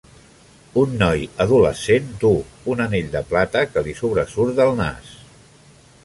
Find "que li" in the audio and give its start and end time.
3.75-3.93